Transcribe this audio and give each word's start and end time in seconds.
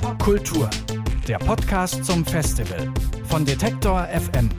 Popkultur, 0.00 0.68
der 1.26 1.38
Podcast 1.38 2.04
zum 2.04 2.24
Festival 2.24 2.92
von 3.24 3.44
Detektor 3.44 4.06
FM. 4.06 4.50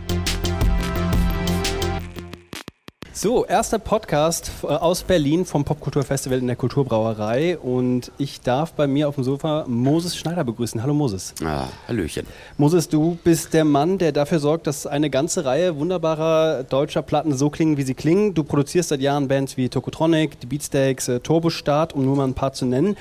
So, 3.14 3.46
erster 3.46 3.78
Podcast 3.78 4.52
äh, 4.64 4.68
aus 4.68 5.04
Berlin 5.04 5.46
vom 5.46 5.64
Popkulturfestival 5.64 6.40
in 6.40 6.48
der 6.48 6.56
Kulturbrauerei 6.56 7.56
und 7.56 8.12
ich 8.18 8.42
darf 8.42 8.74
bei 8.74 8.88
mir 8.88 9.08
auf 9.08 9.14
dem 9.14 9.24
Sofa 9.24 9.66
Moses 9.68 10.18
Schneider 10.18 10.44
begrüßen. 10.44 10.82
Hallo 10.82 10.96
Moses. 10.96 11.36
Ah, 11.46 11.68
Hallöchen. 11.88 12.26
Moses, 12.58 12.90
du 12.90 13.20
bist 13.24 13.54
der 13.54 13.64
Mann, 13.64 14.00
der 14.00 14.12
dafür 14.12 14.40
sorgt, 14.40 14.66
dass 14.66 14.88
eine 14.88 15.12
ganze 15.12 15.46
Reihe 15.46 15.78
wunderbarer 15.78 16.64
deutscher 16.64 17.04
Platten 17.04 17.38
so 17.38 17.52
klingen, 17.52 17.78
wie 17.78 17.84
sie 17.84 17.94
klingen. 17.94 18.34
Du 18.34 18.44
produzierst 18.44 18.90
seit 18.90 19.02
Jahren 19.02 19.28
Bands 19.28 19.56
wie 19.56 19.70
Tokotronic, 19.70 20.40
die 20.40 20.48
Beatsteaks, 20.48 21.08
äh, 21.08 21.20
Turbostart, 21.20 21.94
um 21.94 22.06
nur 22.06 22.16
mal 22.16 22.28
ein 22.28 22.34
paar 22.34 22.54
zu 22.54 22.66
nennen. 22.66 22.98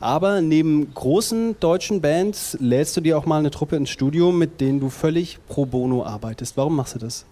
Aber 0.00 0.40
neben 0.40 0.92
großen 0.92 1.56
deutschen 1.60 2.00
Bands 2.00 2.56
lädst 2.60 2.96
du 2.96 3.00
dir 3.00 3.18
auch 3.18 3.26
mal 3.26 3.38
eine 3.38 3.50
Truppe 3.50 3.76
ins 3.76 3.90
Studio, 3.90 4.32
mit 4.32 4.60
denen 4.60 4.80
du 4.80 4.90
völlig 4.90 5.38
pro 5.48 5.66
bono 5.66 6.04
arbeitest. 6.04 6.56
Warum 6.56 6.76
machst 6.76 6.94
du 6.94 6.98
das? 6.98 7.24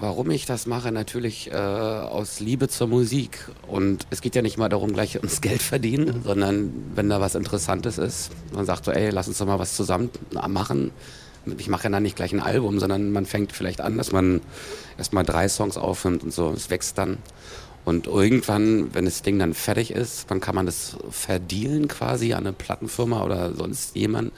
Warum 0.00 0.30
ich 0.30 0.46
das 0.46 0.66
mache, 0.66 0.92
natürlich 0.92 1.50
äh, 1.50 1.54
aus 1.54 2.40
Liebe 2.40 2.68
zur 2.68 2.86
Musik. 2.86 3.50
Und 3.68 4.06
es 4.08 4.22
geht 4.22 4.34
ja 4.34 4.40
nicht 4.40 4.56
mal 4.56 4.70
darum, 4.70 4.94
gleich 4.94 5.16
ums 5.16 5.42
Geld 5.42 5.60
verdienen, 5.60 6.22
sondern 6.24 6.72
wenn 6.94 7.10
da 7.10 7.20
was 7.20 7.34
Interessantes 7.34 7.98
ist, 7.98 8.30
man 8.54 8.64
sagt 8.64 8.86
so, 8.86 8.92
ey, 8.92 9.10
lass 9.10 9.28
uns 9.28 9.36
doch 9.36 9.46
mal 9.46 9.58
was 9.58 9.76
zusammen 9.76 10.08
machen. 10.48 10.90
Ich 11.58 11.68
mache 11.68 11.84
ja 11.84 11.90
dann 11.90 12.02
nicht 12.02 12.16
gleich 12.16 12.32
ein 12.32 12.40
Album, 12.40 12.80
sondern 12.80 13.12
man 13.12 13.26
fängt 13.26 13.52
vielleicht 13.52 13.82
an, 13.82 13.98
dass 13.98 14.10
man 14.10 14.40
erstmal 14.96 15.24
drei 15.24 15.48
Songs 15.48 15.76
aufnimmt 15.76 16.22
und 16.22 16.32
so. 16.32 16.50
Es 16.50 16.70
wächst 16.70 16.96
dann. 16.96 17.18
Und 17.84 18.06
irgendwann, 18.06 18.94
wenn 18.94 19.06
das 19.06 19.22
Ding 19.22 19.38
dann 19.38 19.54
fertig 19.54 19.90
ist, 19.90 20.30
dann 20.30 20.40
kann 20.40 20.54
man 20.54 20.66
das 20.66 20.96
verdealen 21.10 21.88
quasi 21.88 22.34
an 22.34 22.46
eine 22.46 22.52
Plattenfirma 22.52 23.24
oder 23.24 23.54
sonst 23.54 23.96
jemand 23.96 24.32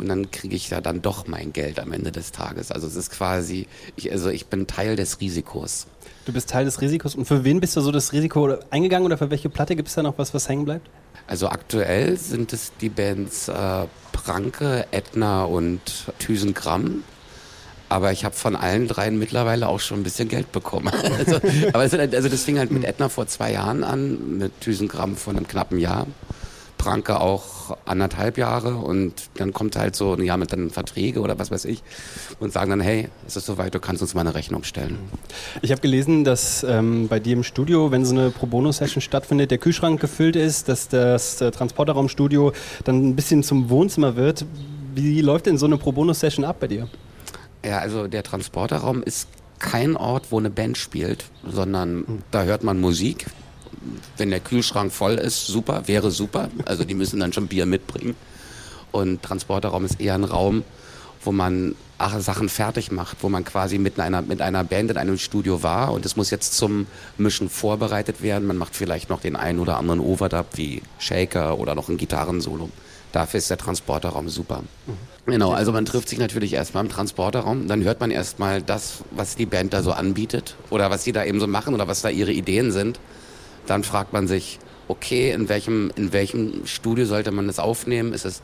und 0.00 0.08
dann 0.08 0.30
kriege 0.30 0.56
ich 0.56 0.70
ja 0.70 0.80
dann 0.80 1.02
doch 1.02 1.26
mein 1.26 1.52
Geld 1.52 1.78
am 1.78 1.92
Ende 1.92 2.10
des 2.10 2.32
Tages. 2.32 2.72
Also 2.72 2.86
es 2.86 2.96
ist 2.96 3.10
quasi, 3.10 3.68
ich, 3.96 4.10
also 4.10 4.30
ich 4.30 4.46
bin 4.46 4.66
Teil 4.66 4.96
des 4.96 5.20
Risikos. 5.20 5.86
Du 6.24 6.32
bist 6.32 6.48
Teil 6.48 6.64
des 6.64 6.80
Risikos 6.80 7.14
und 7.14 7.26
für 7.26 7.44
wen 7.44 7.60
bist 7.60 7.76
du 7.76 7.82
so 7.82 7.92
das 7.92 8.14
Risiko 8.14 8.56
eingegangen 8.70 9.04
oder 9.04 9.18
für 9.18 9.30
welche 9.30 9.50
Platte 9.50 9.76
gibt 9.76 9.88
es 9.88 9.94
da 9.94 10.02
noch 10.02 10.16
was, 10.16 10.32
was 10.32 10.48
hängen 10.48 10.64
bleibt? 10.64 10.88
Also 11.26 11.48
aktuell 11.48 12.16
sind 12.16 12.54
es 12.54 12.72
die 12.80 12.88
Bands 12.88 13.48
äh, 13.48 13.86
Pranke, 14.12 14.86
Etna 14.90 15.44
und 15.44 15.80
Thysengramm. 16.18 17.04
Aber 17.90 18.12
ich 18.12 18.24
habe 18.24 18.34
von 18.34 18.54
allen 18.54 18.86
dreien 18.86 19.18
mittlerweile 19.18 19.68
auch 19.68 19.80
schon 19.80 20.00
ein 20.00 20.02
bisschen 20.04 20.28
Geld 20.28 20.52
bekommen. 20.52 20.88
also, 21.18 21.40
aber 21.72 21.84
es, 21.84 21.92
also 21.92 22.28
das 22.28 22.44
fing 22.44 22.58
halt 22.58 22.70
mit 22.70 22.84
Etna 22.84 23.08
vor 23.08 23.26
zwei 23.26 23.52
Jahren 23.52 23.84
an, 23.84 24.38
mit 24.38 24.60
Thysengramm 24.60 25.16
vor 25.16 25.34
einem 25.34 25.46
knappen 25.46 25.78
Jahr. 25.78 26.06
Pranke 26.78 27.20
auch 27.20 27.76
anderthalb 27.84 28.38
Jahre 28.38 28.76
und 28.76 29.12
dann 29.34 29.52
kommt 29.52 29.76
halt 29.76 29.94
so 29.94 30.14
ein 30.14 30.22
Jahr 30.22 30.38
mit 30.38 30.50
dann 30.50 30.70
Verträge 30.70 31.20
oder 31.20 31.38
was 31.38 31.50
weiß 31.50 31.66
ich 31.66 31.82
und 32.38 32.54
sagen 32.54 32.70
dann, 32.70 32.80
hey, 32.80 33.08
es 33.26 33.36
ist 33.36 33.44
soweit, 33.44 33.74
du 33.74 33.80
kannst 33.80 34.00
uns 34.00 34.14
mal 34.14 34.22
eine 34.22 34.34
Rechnung 34.34 34.64
stellen. 34.64 34.98
Ich 35.60 35.72
habe 35.72 35.82
gelesen, 35.82 36.24
dass 36.24 36.64
ähm, 36.64 37.08
bei 37.08 37.20
dir 37.20 37.34
im 37.34 37.42
Studio, 37.42 37.90
wenn 37.90 38.06
so 38.06 38.14
eine 38.14 38.30
Pro 38.30 38.46
Bono-Session 38.46 39.02
stattfindet, 39.02 39.50
der 39.50 39.58
Kühlschrank 39.58 40.00
gefüllt 40.00 40.36
ist, 40.36 40.70
dass 40.70 40.88
das 40.88 41.42
äh, 41.42 41.50
Transporterraumstudio 41.50 42.52
dann 42.84 43.10
ein 43.10 43.14
bisschen 43.14 43.42
zum 43.42 43.68
Wohnzimmer 43.68 44.16
wird. 44.16 44.46
Wie 44.94 45.20
läuft 45.20 45.44
denn 45.44 45.58
so 45.58 45.66
eine 45.66 45.76
Pro 45.76 45.92
Bono-Session 45.92 46.46
ab 46.46 46.56
bei 46.60 46.68
dir? 46.68 46.88
Ja, 47.64 47.78
also 47.78 48.06
der 48.06 48.22
Transporterraum 48.22 49.02
ist 49.02 49.28
kein 49.58 49.96
Ort, 49.96 50.30
wo 50.30 50.38
eine 50.38 50.50
Band 50.50 50.78
spielt, 50.78 51.26
sondern 51.46 51.96
mhm. 51.96 52.22
da 52.30 52.44
hört 52.44 52.64
man 52.64 52.80
Musik, 52.80 53.26
wenn 54.16 54.30
der 54.30 54.40
Kühlschrank 54.40 54.92
voll 54.92 55.14
ist, 55.14 55.46
super, 55.46 55.86
wäre 55.86 56.10
super. 56.10 56.50
Also 56.64 56.84
die 56.84 56.94
müssen 56.94 57.20
dann 57.20 57.32
schon 57.32 57.48
Bier 57.48 57.66
mitbringen. 57.66 58.16
Und 58.92 59.22
Transporterraum 59.22 59.84
ist 59.84 60.00
eher 60.00 60.14
ein 60.14 60.24
Raum, 60.24 60.64
wo 61.22 61.32
man 61.32 61.74
Sachen 62.18 62.48
fertig 62.48 62.90
macht, 62.90 63.18
wo 63.20 63.28
man 63.28 63.44
quasi 63.44 63.78
mit 63.78 64.00
einer, 64.00 64.22
mit 64.22 64.40
einer 64.40 64.64
Band 64.64 64.90
in 64.90 64.96
einem 64.96 65.18
Studio 65.18 65.62
war 65.62 65.92
und 65.92 66.06
es 66.06 66.16
muss 66.16 66.30
jetzt 66.30 66.56
zum 66.56 66.86
Mischen 67.18 67.50
vorbereitet 67.50 68.22
werden. 68.22 68.46
Man 68.46 68.56
macht 68.56 68.74
vielleicht 68.74 69.10
noch 69.10 69.20
den 69.20 69.36
einen 69.36 69.58
oder 69.58 69.76
anderen 69.76 70.00
Overdub 70.00 70.46
wie 70.54 70.82
Shaker 70.98 71.58
oder 71.58 71.74
noch 71.74 71.90
ein 71.90 71.98
Gitarrensolo. 71.98 72.70
Dafür 73.12 73.38
ist 73.38 73.50
der 73.50 73.58
Transporterraum 73.58 74.28
super. 74.28 74.62
Mhm. 74.86 75.10
Genau, 75.26 75.52
also 75.52 75.72
man 75.72 75.84
trifft 75.84 76.08
sich 76.08 76.18
natürlich 76.18 76.54
erstmal 76.54 76.84
im 76.84 76.90
Transporterraum, 76.90 77.68
dann 77.68 77.84
hört 77.84 78.00
man 78.00 78.10
erstmal 78.10 78.62
das, 78.62 79.04
was 79.10 79.36
die 79.36 79.46
Band 79.46 79.72
da 79.72 79.82
so 79.82 79.92
anbietet 79.92 80.56
oder 80.70 80.90
was 80.90 81.04
sie 81.04 81.12
da 81.12 81.24
eben 81.24 81.40
so 81.40 81.46
machen 81.46 81.74
oder 81.74 81.86
was 81.88 82.02
da 82.02 82.08
ihre 82.08 82.32
Ideen 82.32 82.72
sind. 82.72 82.98
Dann 83.66 83.84
fragt 83.84 84.12
man 84.12 84.26
sich, 84.26 84.58
okay, 84.90 85.30
in 85.30 85.48
welchem, 85.48 85.90
in 85.94 86.12
welchem 86.12 86.66
Studio 86.66 87.06
sollte 87.06 87.30
man 87.30 87.46
das 87.46 87.58
aufnehmen? 87.58 88.12
Ist 88.12 88.24
es, 88.24 88.42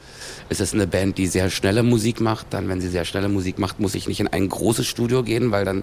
ist 0.48 0.60
es 0.60 0.72
eine 0.72 0.86
Band, 0.86 1.18
die 1.18 1.26
sehr 1.26 1.50
schnelle 1.50 1.82
Musik 1.82 2.20
macht? 2.20 2.46
Dann, 2.50 2.68
wenn 2.68 2.80
sie 2.80 2.88
sehr 2.88 3.04
schnelle 3.04 3.28
Musik 3.28 3.58
macht, 3.58 3.80
muss 3.80 3.94
ich 3.94 4.06
nicht 4.06 4.20
in 4.20 4.28
ein 4.28 4.48
großes 4.48 4.86
Studio 4.86 5.22
gehen, 5.22 5.50
weil 5.50 5.64
dann 5.64 5.82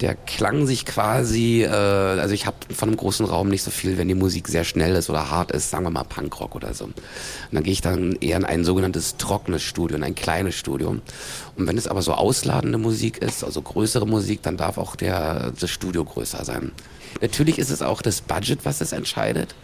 der 0.00 0.14
Klang 0.14 0.66
sich 0.66 0.86
quasi, 0.86 1.62
äh, 1.62 1.68
also 1.68 2.32
ich 2.32 2.46
habe 2.46 2.56
von 2.72 2.88
einem 2.88 2.96
großen 2.96 3.26
Raum 3.26 3.48
nicht 3.48 3.62
so 3.62 3.70
viel, 3.70 3.98
wenn 3.98 4.08
die 4.08 4.14
Musik 4.14 4.48
sehr 4.48 4.64
schnell 4.64 4.94
ist 4.94 5.10
oder 5.10 5.30
hart 5.30 5.50
ist, 5.50 5.70
sagen 5.70 5.84
wir 5.84 5.90
mal 5.90 6.04
Punkrock 6.04 6.54
oder 6.54 6.72
so. 6.72 6.84
Und 6.84 6.94
dann 7.50 7.64
gehe 7.64 7.72
ich 7.72 7.80
dann 7.80 8.12
eher 8.20 8.36
in 8.36 8.44
ein 8.44 8.64
sogenanntes 8.64 9.16
trockenes 9.16 9.62
Studio, 9.62 9.96
in 9.96 10.04
ein 10.04 10.14
kleines 10.14 10.54
Studio. 10.54 10.90
Und 10.90 11.66
wenn 11.66 11.76
es 11.76 11.88
aber 11.88 12.02
so 12.02 12.12
ausladende 12.12 12.78
Musik 12.78 13.18
ist, 13.18 13.42
also 13.42 13.60
größere 13.60 14.06
Musik, 14.06 14.42
dann 14.42 14.56
darf 14.56 14.78
auch 14.78 14.94
der, 14.94 15.52
das 15.58 15.70
Studio 15.70 16.04
größer 16.04 16.44
sein. 16.44 16.70
Natürlich 17.20 17.58
ist 17.58 17.70
es 17.70 17.82
auch 17.82 18.02
das 18.02 18.20
Budget, 18.20 18.64
was 18.64 18.80
es 18.80 18.92
entscheidet. 18.92 19.54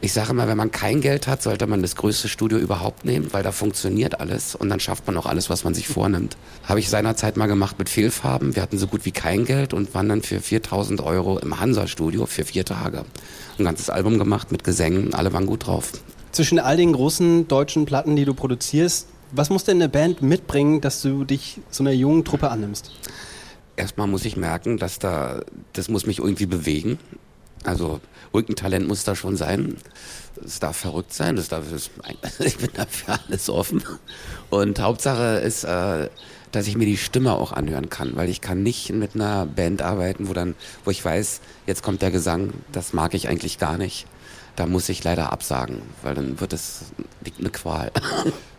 Ich 0.00 0.12
sage 0.12 0.30
immer, 0.30 0.48
wenn 0.48 0.56
man 0.56 0.70
kein 0.70 1.00
Geld 1.00 1.26
hat, 1.26 1.42
sollte 1.42 1.66
man 1.66 1.82
das 1.82 1.96
größte 1.96 2.28
Studio 2.28 2.58
überhaupt 2.58 3.04
nehmen, 3.04 3.32
weil 3.32 3.42
da 3.42 3.52
funktioniert 3.52 4.20
alles 4.20 4.54
und 4.54 4.68
dann 4.68 4.80
schafft 4.80 5.06
man 5.06 5.16
auch 5.16 5.26
alles, 5.26 5.50
was 5.50 5.64
man 5.64 5.74
sich 5.74 5.88
vornimmt. 5.88 6.36
Habe 6.64 6.80
ich 6.80 6.88
seinerzeit 6.88 7.36
mal 7.36 7.46
gemacht 7.46 7.78
mit 7.78 7.88
Fehlfarben. 7.88 8.54
Wir 8.54 8.62
hatten 8.62 8.78
so 8.78 8.86
gut 8.86 9.04
wie 9.04 9.12
kein 9.12 9.44
Geld 9.44 9.72
und 9.72 9.94
waren 9.94 10.08
dann 10.08 10.22
für 10.22 10.40
4000 10.40 11.00
Euro 11.00 11.38
im 11.38 11.58
Hansa-Studio 11.60 12.26
für 12.26 12.44
vier 12.44 12.64
Tage. 12.64 13.04
Ein 13.58 13.64
ganzes 13.64 13.90
Album 13.90 14.18
gemacht 14.18 14.52
mit 14.52 14.64
Gesängen, 14.64 15.14
alle 15.14 15.32
waren 15.32 15.46
gut 15.46 15.66
drauf. 15.66 15.92
Zwischen 16.32 16.58
all 16.58 16.76
den 16.76 16.92
großen 16.92 17.48
deutschen 17.48 17.84
Platten, 17.86 18.16
die 18.16 18.24
du 18.24 18.34
produzierst, 18.34 19.08
was 19.30 19.50
muss 19.50 19.64
denn 19.64 19.78
eine 19.78 19.88
Band 19.88 20.22
mitbringen, 20.22 20.80
dass 20.80 21.02
du 21.02 21.24
dich 21.24 21.60
so 21.70 21.82
einer 21.82 21.92
jungen 21.92 22.24
Truppe 22.24 22.50
annimmst? 22.50 22.90
erstmal 23.76 24.06
muss 24.06 24.24
ich 24.24 24.36
merken, 24.36 24.78
dass 24.78 24.98
da, 24.98 25.40
das 25.72 25.88
muss 25.88 26.06
mich 26.06 26.18
irgendwie 26.18 26.46
bewegen. 26.46 26.98
Also 27.64 28.00
irgendein 28.32 28.56
Talent 28.56 28.88
muss 28.88 29.04
da 29.04 29.16
schon 29.16 29.36
sein. 29.36 29.76
Es 30.44 30.60
darf 30.60 30.76
verrückt 30.76 31.12
sein, 31.12 31.36
das 31.36 31.48
darf, 31.48 31.64
ich 32.38 32.56
bin 32.58 32.70
dafür 32.74 33.18
alles 33.26 33.48
offen. 33.48 33.82
Und 34.50 34.80
Hauptsache 34.80 35.38
ist, 35.38 35.64
äh, 35.64 36.08
dass 36.52 36.68
ich 36.68 36.76
mir 36.76 36.86
die 36.86 36.96
Stimme 36.96 37.32
auch 37.32 37.52
anhören 37.52 37.88
kann, 37.88 38.14
weil 38.14 38.28
ich 38.28 38.40
kann 38.40 38.62
nicht 38.62 38.90
mit 38.90 39.14
einer 39.14 39.46
Band 39.46 39.82
arbeiten, 39.82 40.28
wo 40.28 40.32
dann, 40.32 40.54
wo 40.84 40.90
ich 40.90 41.04
weiß, 41.04 41.40
jetzt 41.66 41.82
kommt 41.82 42.02
der 42.02 42.10
Gesang, 42.10 42.52
das 42.70 42.92
mag 42.92 43.14
ich 43.14 43.28
eigentlich 43.28 43.58
gar 43.58 43.76
nicht. 43.76 44.06
Da 44.56 44.66
muss 44.66 44.88
ich 44.88 45.02
leider 45.02 45.32
absagen, 45.32 45.82
weil 46.02 46.14
dann 46.14 46.40
wird 46.40 46.52
es 46.52 46.92
eine 47.38 47.50
Qual. 47.50 47.90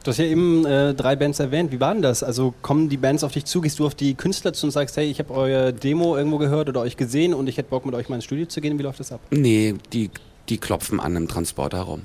Du 0.05 0.11
hast 0.11 0.19
ja 0.19 0.25
eben 0.25 0.63
äh, 0.67 0.93
drei 0.93 1.15
Bands 1.15 1.39
erwähnt. 1.39 1.71
Wie 1.71 1.79
war 1.79 1.91
denn 1.91 2.03
das? 2.03 2.21
Also 2.21 2.53
kommen 2.61 2.89
die 2.89 2.97
Bands 2.97 3.23
auf 3.23 3.31
dich 3.31 3.45
zu? 3.45 3.59
Gehst 3.59 3.79
du 3.79 3.87
auf 3.87 3.95
die 3.95 4.13
Künstler 4.13 4.53
zu 4.53 4.67
und 4.67 4.71
sagst, 4.71 4.97
hey, 4.97 5.09
ich 5.09 5.17
habe 5.17 5.33
euer 5.33 5.71
Demo 5.71 6.15
irgendwo 6.15 6.37
gehört 6.37 6.69
oder 6.69 6.81
euch 6.81 6.95
gesehen 6.95 7.33
und 7.33 7.47
ich 7.47 7.57
hätte 7.57 7.71
Bock 7.71 7.87
mit 7.87 7.95
euch 7.95 8.07
mal 8.07 8.17
ins 8.17 8.25
Studio 8.25 8.45
zu 8.45 8.61
gehen? 8.61 8.77
Wie 8.77 8.83
läuft 8.83 8.99
das 8.99 9.11
ab? 9.11 9.19
Nee, 9.31 9.73
die, 9.93 10.11
die 10.47 10.59
klopfen 10.59 10.99
an 10.99 11.15
im 11.15 11.27
Transporterraum. 11.27 12.03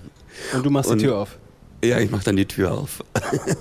Und 0.54 0.64
du 0.64 0.70
machst 0.70 0.90
und, 0.90 1.02
die 1.02 1.04
Tür 1.04 1.18
auf? 1.18 1.36
Ja, 1.84 1.98
ich 1.98 2.10
mache 2.10 2.24
dann 2.24 2.36
die 2.36 2.46
Tür 2.46 2.72
auf. 2.72 3.04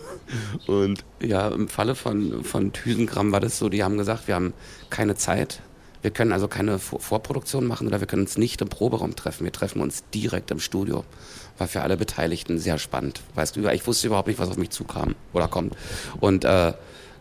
und 0.67 1.03
ja, 1.21 1.49
im 1.49 1.67
Falle 1.67 1.95
von, 1.95 2.45
von 2.45 2.71
Thysengramm 2.71 3.33
war 3.33 3.41
das 3.41 3.59
so, 3.59 3.67
die 3.67 3.83
haben 3.83 3.97
gesagt, 3.97 4.29
wir 4.29 4.35
haben 4.35 4.53
keine 4.89 5.15
Zeit. 5.15 5.61
Wir 6.01 6.11
können 6.11 6.31
also 6.31 6.47
keine 6.47 6.79
Vorproduktion 6.79 7.65
machen 7.65 7.87
oder 7.87 7.99
wir 7.99 8.07
können 8.07 8.23
uns 8.23 8.37
nicht 8.37 8.61
im 8.61 8.69
Proberaum 8.69 9.15
treffen. 9.15 9.43
Wir 9.43 9.51
treffen 9.51 9.81
uns 9.81 10.03
direkt 10.13 10.51
im 10.51 10.59
Studio 10.59 11.03
war 11.59 11.67
für 11.67 11.81
alle 11.81 11.97
Beteiligten 11.97 12.57
sehr 12.57 12.77
spannend. 12.77 13.21
Weißt 13.35 13.55
du, 13.55 13.67
ich 13.67 13.85
wusste 13.85 14.07
überhaupt 14.07 14.27
nicht, 14.27 14.39
was 14.39 14.49
auf 14.49 14.57
mich 14.57 14.69
zukam 14.69 15.15
oder 15.33 15.47
kommt. 15.47 15.75
Und 16.19 16.45
äh, 16.45 16.73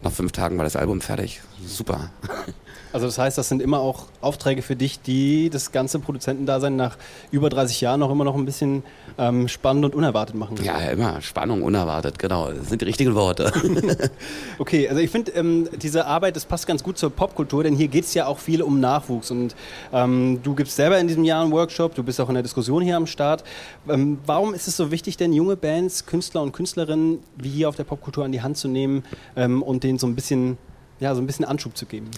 nach 0.02 0.12
fünf 0.12 0.32
Tagen 0.32 0.56
war 0.56 0.64
das 0.64 0.76
Album 0.76 1.00
fertig. 1.00 1.40
Super. 1.66 2.10
Also 2.92 3.06
das 3.06 3.18
heißt, 3.18 3.36
das 3.36 3.48
sind 3.48 3.60
immer 3.60 3.80
auch 3.80 4.06
Aufträge 4.20 4.62
für 4.62 4.74
dich, 4.74 5.00
die 5.00 5.50
das 5.50 5.72
ganze 5.72 5.98
Produzentendasein 5.98 6.74
nach 6.74 6.96
über 7.30 7.50
30 7.50 7.80
Jahren 7.80 8.00
noch 8.00 8.10
immer 8.10 8.24
noch 8.24 8.34
ein 8.34 8.46
bisschen 8.46 8.82
ähm, 9.18 9.46
spannend 9.48 9.84
und 9.84 9.94
unerwartet 9.94 10.34
machen. 10.34 10.56
Ja, 10.62 10.78
immer 10.78 11.20
Spannung, 11.20 11.62
unerwartet, 11.62 12.18
genau. 12.18 12.50
Das 12.50 12.68
sind 12.68 12.80
die 12.80 12.86
richtigen 12.86 13.14
Worte. 13.14 13.52
okay, 14.58 14.88
also 14.88 15.00
ich 15.00 15.10
finde, 15.10 15.32
ähm, 15.32 15.68
diese 15.80 16.06
Arbeit, 16.06 16.36
das 16.36 16.46
passt 16.46 16.66
ganz 16.66 16.82
gut 16.82 16.96
zur 16.96 17.10
Popkultur, 17.10 17.62
denn 17.62 17.76
hier 17.76 17.88
geht 17.88 18.04
es 18.04 18.14
ja 18.14 18.26
auch 18.26 18.38
viel 18.38 18.62
um 18.62 18.80
Nachwuchs. 18.80 19.30
Und 19.30 19.54
ähm, 19.92 20.40
du 20.42 20.54
gibst 20.54 20.76
selber 20.76 20.98
in 20.98 21.08
diesem 21.08 21.24
Jahr 21.24 21.42
einen 21.42 21.52
Workshop, 21.52 21.94
du 21.94 22.02
bist 22.02 22.20
auch 22.20 22.28
in 22.28 22.34
der 22.34 22.42
Diskussion 22.42 22.82
hier 22.82 22.96
am 22.96 23.06
Start. 23.06 23.44
Ähm, 23.88 24.18
warum 24.24 24.54
ist 24.54 24.66
es 24.66 24.76
so 24.76 24.90
wichtig, 24.90 25.16
denn 25.18 25.32
junge 25.32 25.56
Bands, 25.56 26.06
Künstler 26.06 26.42
und 26.42 26.52
Künstlerinnen 26.52 27.18
wie 27.36 27.50
hier 27.50 27.68
auf 27.68 27.76
der 27.76 27.84
Popkultur 27.84 28.24
an 28.24 28.32
die 28.32 28.40
Hand 28.40 28.56
zu 28.56 28.68
nehmen 28.68 29.04
ähm, 29.36 29.62
und 29.62 29.84
denen 29.84 29.98
so 29.98 30.06
ein 30.06 30.14
bisschen, 30.14 30.56
ja, 31.00 31.14
so 31.14 31.20
ein 31.20 31.26
bisschen 31.26 31.44
Anschub 31.44 31.76
zu 31.76 31.84
geben? 31.84 32.10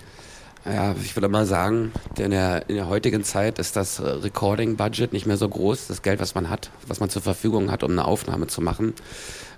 Ja, 0.66 0.94
ich 1.02 1.16
würde 1.16 1.28
mal 1.28 1.46
sagen, 1.46 1.90
in 2.18 2.32
der, 2.32 2.68
in 2.68 2.76
der 2.76 2.88
heutigen 2.88 3.24
Zeit 3.24 3.58
ist 3.58 3.76
das 3.76 3.98
äh, 3.98 4.06
Recording-Budget 4.06 5.12
nicht 5.12 5.24
mehr 5.24 5.38
so 5.38 5.48
groß, 5.48 5.86
das 5.86 6.02
Geld, 6.02 6.20
was 6.20 6.34
man 6.34 6.50
hat, 6.50 6.70
was 6.86 7.00
man 7.00 7.08
zur 7.08 7.22
Verfügung 7.22 7.70
hat, 7.70 7.82
um 7.82 7.92
eine 7.92 8.04
Aufnahme 8.04 8.46
zu 8.46 8.60
machen. 8.60 8.92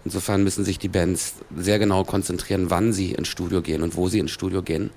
Insofern 0.05 0.45
müssen 0.45 0.65
sich 0.65 0.79
die 0.79 0.89
Bands 0.89 1.35
sehr 1.57 1.81
genau 1.81 2.05
konzentrieren, 2.05 2.71
wann 2.71 2.93
sie 2.93 3.13
ins 3.13 3.29
Studio 3.29 3.63
gehen 3.63 3.83
und 3.83 3.97
wo 3.97 4.09
sie 4.09 4.21
ins 4.21 4.31
Studio 4.31 4.63
gehen. 4.63 4.91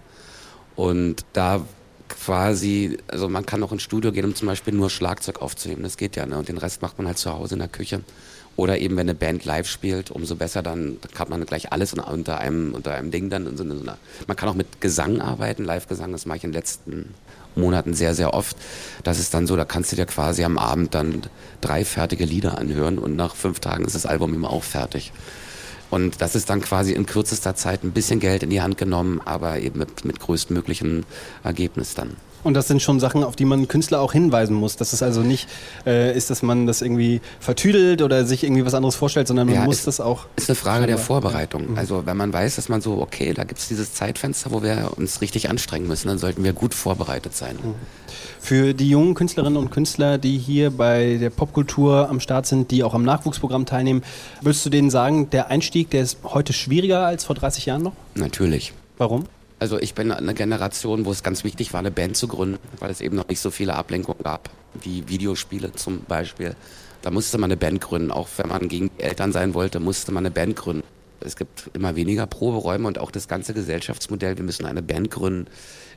Und 0.75 1.25
da 1.34 1.66
quasi, 2.10 2.98
also 3.07 3.30
man 3.30 3.46
kann 3.46 3.63
auch 3.63 3.72
ins 3.72 3.84
Studio 3.84 4.12
gehen, 4.12 4.25
um 4.25 4.36
zum 4.36 4.48
Beispiel 4.48 4.74
nur 4.74 4.90
Schlagzeug 4.90 5.42
aufzunehmen, 5.42 5.84
das 5.84 5.98
geht 5.98 6.16
ja, 6.16 6.25
ne? 6.25 6.38
und 6.38 6.48
den 6.48 6.57
Rest 6.57 6.81
macht 6.81 6.98
man 6.98 7.07
halt 7.07 7.18
zu 7.18 7.34
Hause 7.34 7.56
in 7.56 7.60
der 7.60 7.68
Küche. 7.68 8.02
Oder 8.57 8.78
eben, 8.78 8.96
wenn 8.96 9.02
eine 9.02 9.16
Band 9.16 9.44
live 9.44 9.68
spielt, 9.68 10.12
umso 10.12 10.36
besser, 10.38 10.63
dann 10.63 10.98
kann 11.13 11.28
man 11.30 11.46
gleich 11.46 11.74
alles 11.74 11.94
unter 11.94 12.38
einem, 12.38 12.74
unter 12.74 12.94
einem 12.94 13.12
Ding 13.12 13.30
dann. 13.30 13.57
So 13.57 13.63
einer, 13.63 13.98
man 14.28 14.38
kann 14.38 14.48
auch 14.48 14.54
mit 14.54 14.80
Gesang 14.80 15.19
arbeiten, 15.19 15.66
Live-Gesang, 15.66 16.13
das 16.13 16.25
mache 16.25 16.38
ich 16.38 16.44
in 16.46 16.52
den 16.52 16.56
letzten 16.56 17.13
Monaten 17.56 17.94
sehr, 17.94 18.16
sehr 18.16 18.34
oft. 18.34 18.56
Das 19.04 19.19
ist 19.19 19.34
dann 19.34 19.46
so, 19.46 19.57
da 19.57 19.66
kannst 19.66 19.92
du 19.92 19.98
dir 19.98 20.06
quasi 20.06 20.46
am 20.46 20.57
Abend 20.57 20.96
dann 20.96 21.24
drei 21.60 21.84
fertige 21.84 22.24
Lieder 22.24 22.57
anhören 22.57 22.98
und 22.98 23.18
nach 23.18 23.36
fünf 23.36 23.60
Tagen 23.60 23.84
ist 23.84 23.96
das 23.96 24.06
Album 24.06 24.34
immer 24.34 24.52
auch 24.52 24.63
fertig. 24.63 25.12
Und 25.90 26.22
das 26.22 26.36
ist 26.36 26.50
dann 26.50 26.62
quasi 26.62 26.94
in 26.94 27.06
kürzester 27.06 27.56
Zeit 27.56 27.84
ein 27.84 27.92
bisschen 27.92 28.20
Geld 28.20 28.44
in 28.44 28.50
die 28.50 28.62
Hand 28.62 28.78
genommen, 28.78 29.22
aber 29.24 29.60
eben 29.60 29.80
mit, 29.80 30.06
mit 30.06 30.20
größtmöglichem 30.20 31.04
Ergebnis 31.44 31.94
dann. 31.94 32.16
Und 32.46 32.54
das 32.54 32.68
sind 32.68 32.80
schon 32.80 33.00
Sachen, 33.00 33.24
auf 33.24 33.36
die 33.36 33.44
man 33.44 33.68
Künstler 33.68 34.00
auch 34.02 34.14
hinweisen 34.14 34.56
muss. 34.56 34.76
Dass 34.76 34.94
es 34.94 35.02
also 35.02 35.22
nicht 35.22 35.50
äh, 35.88 36.16
ist, 36.16 36.30
dass 36.30 36.44
man 36.44 36.68
das 36.68 36.84
irgendwie 36.84 37.20
vertüdelt 37.40 38.04
oder 38.04 38.24
sich 38.24 38.44
irgendwie 38.44 38.64
was 38.64 38.76
anderes 38.76 38.96
vorstellt, 38.96 39.28
sondern 39.28 39.48
man 39.48 39.56
ja, 39.56 39.66
muss 39.66 39.80
ist, 39.80 39.88
das 39.88 40.00
auch. 40.00 40.28
Ist 40.36 40.48
eine 40.48 40.56
Frage 40.56 40.86
der 40.86 41.00
Vorbereitung. 41.00 41.72
Mhm. 41.72 41.78
Also 41.78 42.06
wenn 42.06 42.16
man 42.16 42.31
weiß, 42.31 42.58
dass 42.58 42.70
man 42.70 42.81
so, 42.81 43.02
okay, 43.02 43.34
da 43.34 43.46
gibt 43.46 43.60
es 43.60 43.68
dieses 43.68 43.96
Zeitfenster, 43.96 44.52
wo 44.52 44.62
wir 44.62 44.92
uns 44.96 45.22
richtig 45.22 45.50
anstrengen 45.50 45.88
müssen, 45.88 46.08
dann 46.08 46.20
sollten 46.20 46.44
wir 46.44 46.54
gut 46.54 46.76
vorbereitet 46.76 47.36
sein. 47.36 47.56
Mhm. 47.56 47.74
Für 48.40 48.76
die 48.76 48.90
jungen 48.92 49.16
Künstlerinnen 49.16 49.58
und 49.58 49.72
Künstler, 49.72 50.20
die 50.20 50.38
hier 50.38 50.70
bei 50.70 51.18
der 51.20 51.31
Popkultur 51.31 52.08
am 52.10 52.20
Start 52.20 52.46
sind, 52.46 52.70
die 52.70 52.84
auch 52.84 52.94
am 52.94 53.02
Nachwuchsprogramm 53.02 53.66
teilnehmen, 53.66 54.04
würdest 54.42 54.64
du 54.64 54.70
denen 54.70 54.92
sagen, 54.92 55.31
der 55.31 55.50
Einstieg, 55.50 55.75
der 55.83 56.04
ist 56.04 56.19
heute 56.24 56.54
schwieriger 56.54 57.06
als 57.06 57.25
vor 57.25 57.36
30 57.36 57.66
Jahren 57.66 57.83
noch? 57.83 57.94
Natürlich. 58.16 58.74
Warum? 58.98 59.25
Also 59.60 59.80
ich 59.80 59.94
bin 59.94 60.12
eine 60.12 60.33
Generation, 60.33 61.06
wo 61.06 61.12
es 61.12 61.24
ganz 61.24 61.44
wichtig 61.44 61.74
war, 61.74 61.80
eine 61.80 61.92
Band 61.92 62.18
zu 62.18 62.27
gründen, 62.27 62.60
weil 62.80 62.92
es 62.92 63.01
eben 63.01 63.16
noch 63.16 63.27
nicht 63.27 63.39
so 63.39 63.51
viele 63.51 63.75
Ablenkungen 63.75 64.24
gab, 64.24 64.50
wie 64.81 65.07
Videospiele 65.07 65.74
zum 65.74 66.01
Beispiel. 66.01 66.56
Da 67.01 67.12
musste 67.12 67.38
man 67.38 67.50
eine 67.50 67.57
Band 67.57 67.81
gründen. 67.81 68.12
Auch 68.12 68.27
wenn 68.38 68.48
man 68.48 68.68
gegen 68.68 68.89
die 68.98 69.04
Eltern 69.04 69.31
sein 69.31 69.54
wollte, 69.54 69.80
musste 69.80 70.12
man 70.12 70.25
eine 70.25 70.31
Band 70.31 70.56
gründen. 70.56 70.83
Es 71.19 71.36
gibt 71.36 71.69
immer 71.74 71.95
weniger 71.95 72.28
Proberäume 72.28 72.88
und 72.88 73.00
auch 73.00 73.12
das 73.12 73.28
ganze 73.28 73.54
Gesellschaftsmodell, 73.54 74.38
wir 74.38 74.44
müssen 74.44 74.66
eine 74.66 74.83
Band 74.83 75.12
gründen, 75.12 75.48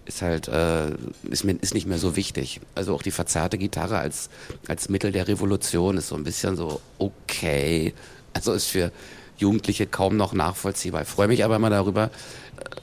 ist 0.07 0.23
halt 0.23 0.49
äh, 0.49 0.91
ist, 1.29 1.45
ist 1.45 1.75
nicht 1.75 1.87
mehr 1.87 1.99
so 1.99 2.17
wichtig. 2.17 2.61
Also 2.75 2.95
auch 2.95 3.03
die 3.03 3.11
verzerrte 3.11 3.59
Gitarre 3.59 3.99
als, 3.99 4.31
als 4.69 4.89
Mittel 4.89 5.13
der 5.13 5.29
Revolution 5.29 5.99
ist 5.99 6.09
so 6.09 6.15
ein 6.15 6.25
bisschen 6.25 6.57
so 6.57 6.81
okay. 6.99 7.93
Also 8.33 8.53
ist 8.53 8.67
für 8.67 8.93
Jugendliche 9.39 9.87
kaum 9.87 10.17
noch 10.17 10.33
nachvollziehbar. 10.33 11.03
Ich 11.03 11.09
freue 11.09 11.29
mich 11.29 11.45
aber 11.45 11.57
immer 11.57 11.71
darüber, 11.71 12.11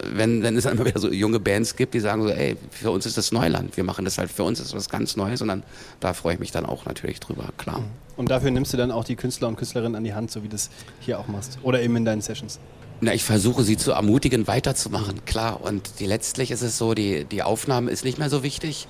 wenn, 0.04 0.44
wenn 0.44 0.58
es 0.58 0.64
dann 0.66 0.74
immer 0.74 0.86
wieder 0.86 1.00
so 1.00 1.12
junge 1.12 1.40
Bands 1.40 1.76
gibt, 1.76 1.94
die 1.94 2.00
sagen 2.00 2.24
so, 2.24 2.30
ey, 2.30 2.58
für 2.72 2.92
uns 2.92 3.06
ist 3.06 3.18
das 3.18 3.32
Neuland, 3.32 3.78
wir 3.78 3.84
machen 3.84 4.06
das 4.06 4.18
halt, 4.18 4.32
für 4.32 4.44
uns 4.44 4.60
ist 4.60 4.74
was 4.74 4.90
ganz 4.90 5.16
Neues 5.16 5.42
und 5.42 5.50
dann, 5.50 5.64
da 6.00 6.14
freue 6.14 6.36
ich 6.36 6.40
mich 6.40 6.52
dann 6.52 6.66
auch 6.66 6.86
natürlich 6.86 7.20
drüber, 7.20 7.50
klar. 7.58 7.80
Mhm. 7.80 7.86
Und 8.18 8.32
dafür 8.32 8.50
nimmst 8.52 8.72
du 8.72 8.78
dann 8.78 8.92
auch 8.92 9.04
die 9.04 9.16
Künstler 9.16 9.50
und 9.50 9.58
Künstlerinnen 9.58 9.96
an 9.96 10.04
die 10.04 10.14
Hand, 10.14 10.32
so 10.32 10.42
wie 10.42 10.48
du 10.48 10.54
das 10.54 10.70
hier 11.02 11.20
auch 11.20 11.28
machst 11.28 11.60
oder 11.64 11.82
eben 11.82 11.96
in 11.98 12.06
deinen 12.06 12.22
Sessions? 12.22 12.60
Na, 13.02 13.14
ich 13.14 13.26
versuche 13.26 13.64
sie 13.64 13.76
zu 13.76 13.92
ermutigen, 13.92 14.48
weiterzumachen, 14.48 15.26
klar. 15.26 15.62
Und 15.62 16.00
die, 16.00 16.06
letztlich 16.06 16.52
ist 16.52 16.62
es 16.62 16.78
so, 16.78 16.94
die, 16.94 17.26
die 17.26 17.44
Aufnahme 17.44 17.92
ist 17.92 18.06
nicht 18.06 18.18
mehr 18.18 18.30
so 18.30 18.42
wichtig. 18.42 18.88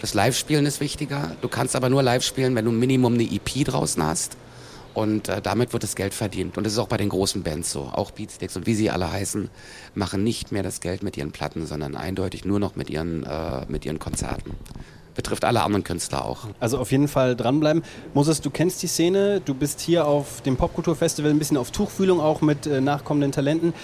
Das 0.00 0.14
Live-Spielen 0.14 0.64
ist 0.64 0.80
wichtiger. 0.80 1.32
Du 1.40 1.48
kannst 1.48 1.74
aber 1.74 1.90
nur 1.90 2.04
live 2.04 2.22
spielen, 2.22 2.54
wenn 2.54 2.66
du 2.66 2.70
ein 2.70 2.78
Minimum 2.78 3.14
eine 3.14 3.24
EP 3.24 3.64
draußen 3.64 4.00
hast. 4.02 4.36
Und 4.98 5.28
äh, 5.28 5.40
damit 5.40 5.72
wird 5.72 5.84
das 5.84 5.94
Geld 5.94 6.12
verdient. 6.12 6.58
Und 6.58 6.64
das 6.64 6.72
ist 6.72 6.78
auch 6.80 6.88
bei 6.88 6.96
den 6.96 7.08
großen 7.08 7.44
Bands 7.44 7.70
so. 7.70 7.82
Auch 7.92 8.10
Beatsticks 8.10 8.56
und 8.56 8.66
wie 8.66 8.74
sie 8.74 8.90
alle 8.90 9.12
heißen, 9.12 9.48
machen 9.94 10.24
nicht 10.24 10.50
mehr 10.50 10.64
das 10.64 10.80
Geld 10.80 11.04
mit 11.04 11.16
ihren 11.16 11.30
Platten, 11.30 11.66
sondern 11.66 11.94
eindeutig 11.94 12.44
nur 12.44 12.58
noch 12.58 12.74
mit 12.74 12.90
ihren, 12.90 13.22
äh, 13.22 13.64
mit 13.68 13.86
ihren 13.86 14.00
Konzerten. 14.00 14.56
Betrifft 15.14 15.44
alle 15.44 15.62
anderen 15.62 15.84
Künstler 15.84 16.24
auch. 16.24 16.48
Also 16.58 16.78
auf 16.78 16.90
jeden 16.90 17.06
Fall 17.06 17.36
dranbleiben. 17.36 17.84
Moses, 18.12 18.40
du 18.40 18.50
kennst 18.50 18.82
die 18.82 18.88
Szene, 18.88 19.40
du 19.40 19.54
bist 19.54 19.78
hier 19.78 20.04
auf 20.04 20.40
dem 20.40 20.56
Popkulturfestival 20.56 21.30
ein 21.30 21.38
bisschen 21.38 21.58
auf 21.58 21.70
Tuchfühlung 21.70 22.20
auch 22.20 22.40
mit 22.40 22.66
äh, 22.66 22.80
nachkommenden 22.80 23.30
Talenten. 23.30 23.74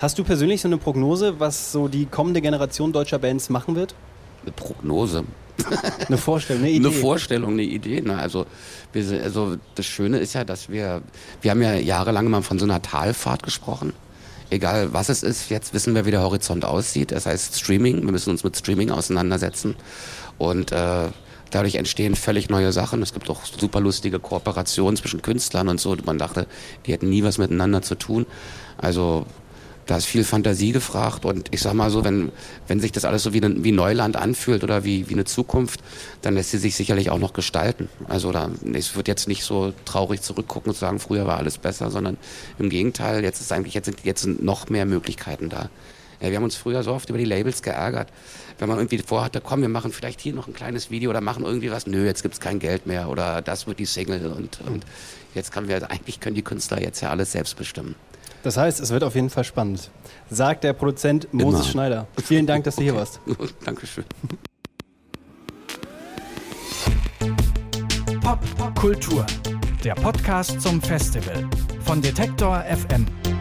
Hast 0.00 0.18
du 0.18 0.24
persönlich 0.24 0.60
so 0.60 0.66
eine 0.66 0.78
Prognose, 0.78 1.38
was 1.38 1.70
so 1.70 1.86
die 1.86 2.06
kommende 2.06 2.40
Generation 2.40 2.92
deutscher 2.92 3.20
Bands 3.20 3.48
machen 3.48 3.76
wird? 3.76 3.94
Eine 4.44 4.52
Prognose? 4.52 5.24
eine 6.08 6.18
Vorstellung, 6.18 6.62
eine 6.62 6.70
Idee. 6.72 6.86
Eine 6.86 6.96
Vorstellung, 6.96 7.52
eine 7.52 7.62
Idee. 7.62 8.00
Ne? 8.00 8.18
Also, 8.18 8.46
wir, 8.92 9.22
also 9.22 9.56
das 9.74 9.86
Schöne 9.86 10.18
ist 10.18 10.34
ja, 10.34 10.44
dass 10.44 10.68
wir, 10.68 11.02
wir 11.42 11.50
haben 11.50 11.62
ja 11.62 11.74
jahrelang 11.74 12.28
mal 12.28 12.42
von 12.42 12.58
so 12.58 12.64
einer 12.64 12.82
Talfahrt 12.82 13.42
gesprochen. 13.42 13.92
Egal 14.50 14.92
was 14.92 15.08
es 15.08 15.22
ist, 15.22 15.50
jetzt 15.50 15.72
wissen 15.72 15.94
wir, 15.94 16.04
wie 16.04 16.10
der 16.10 16.22
Horizont 16.22 16.64
aussieht. 16.64 17.12
Das 17.12 17.26
heißt 17.26 17.58
Streaming, 17.58 18.04
wir 18.04 18.12
müssen 18.12 18.30
uns 18.30 18.44
mit 18.44 18.56
Streaming 18.56 18.90
auseinandersetzen. 18.90 19.74
Und 20.38 20.70
äh, 20.72 21.08
dadurch 21.50 21.76
entstehen 21.76 22.14
völlig 22.14 22.50
neue 22.50 22.72
Sachen. 22.72 23.02
Es 23.02 23.12
gibt 23.12 23.30
auch 23.30 23.44
super 23.44 23.80
lustige 23.80 24.18
Kooperationen 24.18 24.96
zwischen 24.96 25.22
Künstlern 25.22 25.68
und 25.68 25.80
so. 25.80 25.96
Man 26.04 26.18
dachte, 26.18 26.46
die 26.86 26.92
hätten 26.92 27.08
nie 27.08 27.22
was 27.22 27.38
miteinander 27.38 27.82
zu 27.82 27.94
tun. 27.94 28.26
Also 28.76 29.26
da 29.86 29.96
ist 29.96 30.06
viel 30.06 30.24
Fantasie 30.24 30.72
gefragt 30.72 31.24
und 31.24 31.48
ich 31.52 31.60
sag 31.60 31.74
mal 31.74 31.90
so, 31.90 32.04
wenn, 32.04 32.32
wenn 32.68 32.80
sich 32.80 32.92
das 32.92 33.04
alles 33.04 33.22
so 33.22 33.34
wie, 33.34 33.42
wie 33.42 33.72
Neuland 33.72 34.16
anfühlt 34.16 34.64
oder 34.64 34.84
wie, 34.84 35.08
wie 35.08 35.14
eine 35.14 35.24
Zukunft, 35.24 35.80
dann 36.22 36.34
lässt 36.34 36.50
sie 36.50 36.58
sich 36.58 36.74
sicherlich 36.74 37.10
auch 37.10 37.18
noch 37.18 37.32
gestalten. 37.32 37.88
Also 38.08 38.32
da, 38.32 38.50
es 38.72 38.96
wird 38.96 39.08
jetzt 39.08 39.28
nicht 39.28 39.44
so 39.44 39.72
traurig 39.84 40.22
zurückgucken 40.22 40.70
und 40.70 40.78
sagen, 40.78 40.98
früher 40.98 41.26
war 41.26 41.38
alles 41.38 41.58
besser, 41.58 41.90
sondern 41.90 42.16
im 42.58 42.70
Gegenteil, 42.70 43.22
jetzt 43.22 43.40
ist 43.40 43.52
eigentlich, 43.52 43.74
jetzt 43.74 43.86
sind, 43.86 44.04
jetzt 44.04 44.22
sind 44.22 44.42
noch 44.42 44.68
mehr 44.68 44.86
Möglichkeiten 44.86 45.48
da. 45.48 45.68
Ja, 46.20 46.30
wir 46.30 46.36
haben 46.36 46.44
uns 46.44 46.56
früher 46.56 46.82
so 46.82 46.92
oft 46.92 47.08
über 47.08 47.18
die 47.18 47.24
Labels 47.24 47.62
geärgert, 47.62 48.08
wenn 48.58 48.68
man 48.68 48.78
irgendwie 48.78 48.98
vorhatte, 48.98 49.40
komm, 49.40 49.62
wir 49.62 49.68
machen 49.68 49.92
vielleicht 49.92 50.20
hier 50.20 50.32
noch 50.32 50.48
ein 50.48 50.54
kleines 50.54 50.90
Video 50.90 51.10
oder 51.10 51.20
machen 51.20 51.44
irgendwie 51.44 51.70
was, 51.70 51.86
nö, 51.86 52.04
jetzt 52.04 52.22
gibt's 52.22 52.40
kein 52.40 52.58
Geld 52.58 52.86
mehr 52.86 53.08
oder 53.08 53.42
das 53.42 53.66
wird 53.66 53.78
die 53.78 53.86
Single 53.86 54.32
und, 54.32 54.60
und 54.66 54.84
jetzt 55.34 55.52
können 55.52 55.68
wir, 55.68 55.90
eigentlich 55.90 56.20
können 56.20 56.36
die 56.36 56.42
Künstler 56.42 56.80
jetzt 56.80 57.00
ja 57.00 57.10
alles 57.10 57.32
selbst 57.32 57.56
bestimmen. 57.56 57.94
Das 58.42 58.58
heißt, 58.58 58.78
es 58.78 58.90
wird 58.90 59.02
auf 59.04 59.14
jeden 59.14 59.30
Fall 59.30 59.44
spannend. 59.44 59.90
Sagt 60.30 60.64
der 60.64 60.74
Produzent 60.74 61.32
Moses 61.32 61.60
Immer. 61.60 61.70
Schneider. 61.70 62.06
Vielen 62.22 62.46
Dank, 62.46 62.64
dass 62.64 62.76
du 62.76 62.82
hier 62.82 62.94
warst. 62.94 63.20
Dankeschön. 63.64 64.04
Pop 68.20 68.74
Kultur. 68.78 69.24
Der 69.82 69.94
Podcast 69.94 70.60
zum 70.60 70.80
Festival 70.80 71.48
von 71.84 72.02
Detektor 72.02 72.62
FM. 72.64 73.33